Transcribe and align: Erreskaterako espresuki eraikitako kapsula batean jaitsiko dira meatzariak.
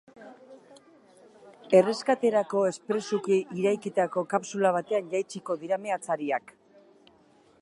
Erreskaterako 1.79 2.63
espresuki 2.71 3.39
eraikitako 3.59 4.27
kapsula 4.35 4.75
batean 4.81 5.15
jaitsiko 5.17 5.63
dira 5.67 5.83
meatzariak. 5.89 6.61